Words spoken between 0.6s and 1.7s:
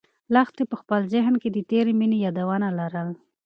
په خپل ذهن کې د